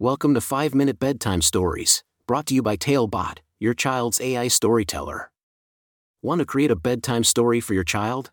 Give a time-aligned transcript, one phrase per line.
[0.00, 5.30] Welcome to 5 Minute Bedtime Stories, brought to you by Talebot, your child's AI storyteller.
[6.20, 8.32] Want to create a bedtime story for your child?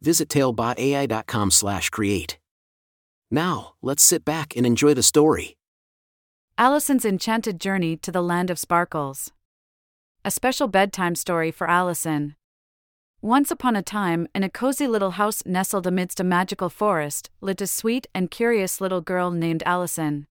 [0.00, 2.38] Visit talebotai.com/create.
[3.30, 5.58] Now, let's sit back and enjoy the story.
[6.56, 9.30] Allison's Enchanted Journey to the Land of Sparkles.
[10.24, 12.34] A special bedtime story for Allison.
[13.20, 17.60] Once upon a time, in a cozy little house nestled amidst a magical forest, lived
[17.60, 20.26] a sweet and curious little girl named Allison.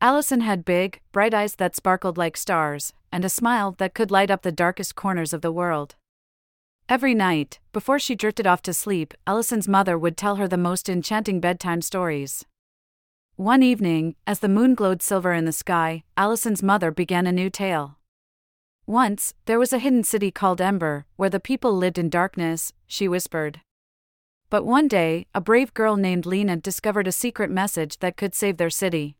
[0.00, 4.30] Allison had big, bright eyes that sparkled like stars, and a smile that could light
[4.30, 5.96] up the darkest corners of the world.
[6.88, 10.88] Every night, before she drifted off to sleep, Allison's mother would tell her the most
[10.88, 12.44] enchanting bedtime stories.
[13.34, 17.50] One evening, as the moon glowed silver in the sky, Allison's mother began a new
[17.50, 17.98] tale.
[18.86, 23.08] Once, there was a hidden city called Ember, where the people lived in darkness, she
[23.08, 23.60] whispered.
[24.48, 28.56] But one day, a brave girl named Lina discovered a secret message that could save
[28.56, 29.17] their city.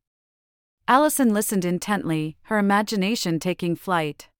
[0.91, 4.31] Allison listened intently, her imagination taking flight.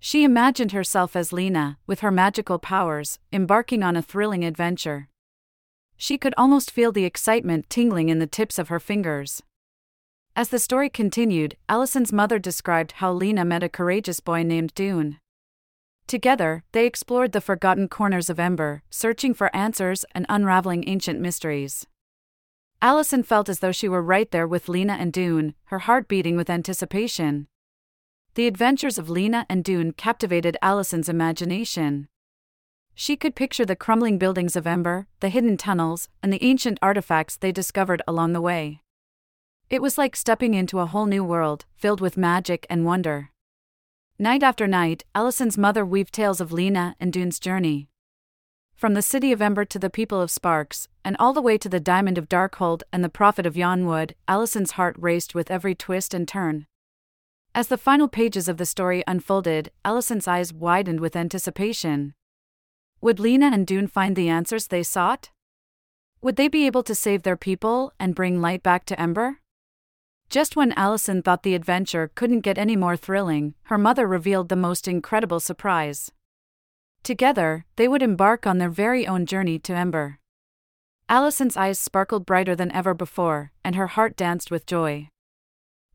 [0.00, 5.10] She imagined herself as Lina, with her magical powers, embarking on a thrilling adventure.
[5.98, 9.42] She could almost feel the excitement tingling in the tips of her fingers.
[10.34, 15.18] As the story continued, Allison's mother described how Lina met a courageous boy named Doon.
[16.06, 21.86] Together, they explored the forgotten corners of Ember, searching for answers and unraveling ancient mysteries.
[22.80, 26.36] Allison felt as though she were right there with Lina and Doon, her heart beating
[26.36, 27.48] with anticipation.
[28.34, 32.08] The adventures of Lina and Doon captivated Allison's imagination.
[32.94, 37.36] She could picture the crumbling buildings of Ember, the hidden tunnels, and the ancient artifacts
[37.36, 38.80] they discovered along the way.
[39.70, 43.30] It was like stepping into a whole new world, filled with magic and wonder.
[44.20, 47.88] Night after night, Allison's mother weaved tales of Lina and Doon's journey.
[48.78, 51.68] From the city of Ember to the people of Sparks, and all the way to
[51.68, 56.14] the diamond of Darkhold and the prophet of Yonwood, Allison's heart raced with every twist
[56.14, 56.64] and turn.
[57.56, 62.14] As the final pages of the story unfolded, Allison's eyes widened with anticipation.
[63.00, 65.30] Would Lina and Doon find the answers they sought?
[66.22, 69.40] Would they be able to save their people and bring light back to Ember?
[70.30, 74.54] Just when Allison thought the adventure couldn't get any more thrilling, her mother revealed the
[74.54, 76.12] most incredible surprise.
[77.08, 80.18] Together, they would embark on their very own journey to Ember.
[81.08, 85.08] Allison's eyes sparkled brighter than ever before, and her heart danced with joy.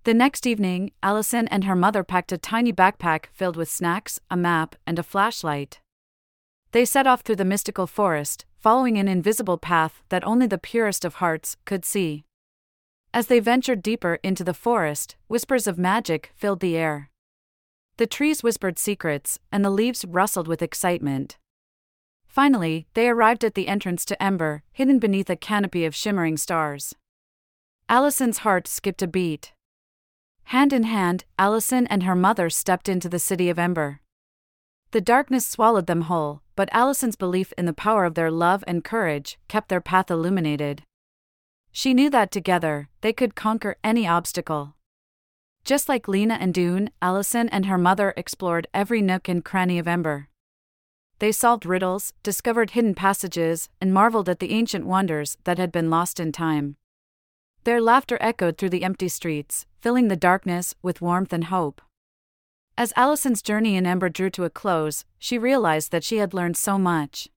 [0.06, 4.36] The next evening, Allison and her mother packed a tiny backpack filled with snacks, a
[4.36, 5.82] map, and a flashlight.
[6.72, 11.06] They set off through the mystical forest, following an invisible path that only the purest
[11.06, 12.26] of hearts could see.
[13.14, 17.12] As they ventured deeper into the forest, whispers of magic filled the air.
[17.98, 21.38] The trees whispered secrets, and the leaves rustled with excitement.
[22.26, 26.96] Finally, they arrived at the entrance to Ember, hidden beneath a canopy of shimmering stars.
[27.88, 29.54] Allison's heart skipped a beat.
[30.46, 34.02] Hand in hand, Allison and her mother stepped into the city of Ember.
[34.92, 38.84] The darkness swallowed them whole, but Allison's belief in the power of their love and
[38.84, 40.84] courage kept their path illuminated.
[41.72, 44.76] She knew that together, they could conquer any obstacle.
[45.66, 49.88] Just like Lina and Doon, Allison and her mother explored every nook and cranny of
[49.88, 50.28] Ember.
[51.20, 55.90] They solved riddles, discovered hidden passages, and marveled at the ancient wonders that had been
[55.90, 56.76] lost in time.
[57.64, 61.82] Their laughter echoed through the empty streets, filling the darkness with warmth and hope.
[62.78, 66.58] As Allison's journey in Ember drew to a close, she realized that she had learned
[66.58, 67.30] so much.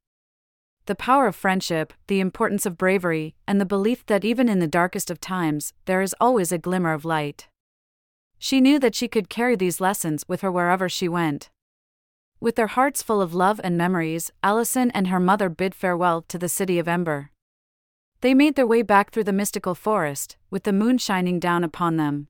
[0.87, 4.67] The power of friendship, the importance of bravery, and the belief that even in the
[4.67, 7.47] darkest of times, there is always a glimmer of light.
[8.39, 11.51] She knew that she could carry these lessons with her wherever she went.
[12.39, 16.39] With their hearts full of love and memories, Allison and her mother bid farewell to
[16.39, 17.31] the city of Ember.
[18.21, 21.97] They made their way back through the mystical forest, with the moon shining down upon
[21.97, 22.29] them.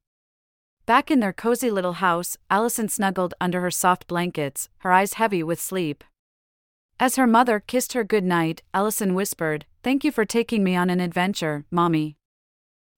[0.84, 5.42] Back in their cozy little house, Allison snuggled under her soft blankets, her eyes heavy
[5.42, 6.04] with sleep.
[7.00, 10.88] As her mother kissed her good night, Allison whispered, Thank you for taking me on
[10.88, 12.16] an adventure, Mommy.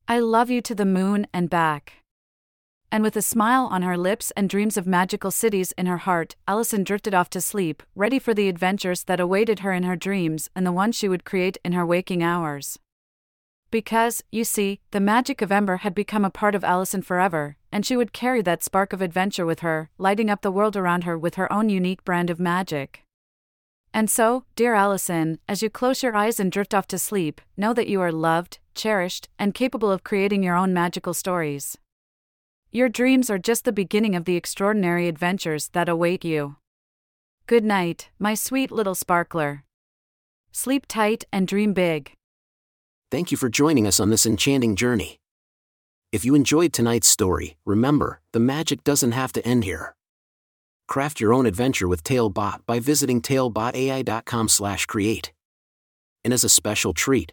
[0.06, 1.94] I love you to the moon and back
[2.90, 6.36] and with a smile on her lips and dreams of magical cities in her heart,
[6.46, 10.48] Allison drifted off to sleep, ready for the adventures that awaited her in her dreams
[10.54, 12.78] and the ones she would create in her waking hours.
[13.70, 17.84] Because, you see, the magic of Ember had become a part of Allison forever, and
[17.84, 21.18] she would carry that spark of adventure with her, lighting up the world around her
[21.18, 23.04] with her own unique brand of magic.
[23.92, 27.74] And so, dear Allison, as you close your eyes and drift off to sleep, know
[27.74, 31.76] that you are loved, cherished, and capable of creating your own magical stories.
[32.70, 36.56] Your dreams are just the beginning of the extraordinary adventures that await you.
[37.46, 39.64] Good night, my sweet little sparkler.
[40.52, 42.12] Sleep tight and dream big.
[43.10, 45.18] Thank you for joining us on this enchanting journey.
[46.12, 49.94] If you enjoyed tonight's story, remember, the magic doesn't have to end here.
[50.88, 55.32] Craft your own adventure with Talebot by visiting talebotai.com/create.
[56.22, 57.32] And as a special treat,